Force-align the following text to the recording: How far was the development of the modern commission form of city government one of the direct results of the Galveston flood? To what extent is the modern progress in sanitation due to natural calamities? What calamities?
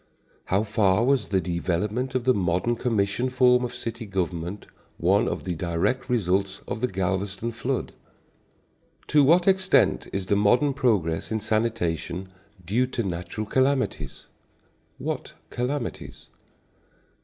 How 0.45 0.63
far 0.63 1.05
was 1.05 1.27
the 1.27 1.39
development 1.39 2.15
of 2.15 2.23
the 2.23 2.33
modern 2.33 2.75
commission 2.75 3.29
form 3.29 3.63
of 3.63 3.71
city 3.71 4.07
government 4.07 4.65
one 4.97 5.27
of 5.27 5.43
the 5.43 5.53
direct 5.53 6.09
results 6.09 6.59
of 6.67 6.81
the 6.81 6.87
Galveston 6.87 7.51
flood? 7.51 7.93
To 9.09 9.23
what 9.23 9.47
extent 9.47 10.07
is 10.11 10.25
the 10.25 10.35
modern 10.35 10.73
progress 10.73 11.31
in 11.31 11.39
sanitation 11.39 12.29
due 12.65 12.87
to 12.87 13.03
natural 13.03 13.45
calamities? 13.45 14.25
What 14.97 15.35
calamities? 15.51 16.29